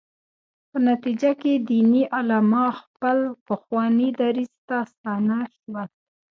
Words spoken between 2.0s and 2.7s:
علما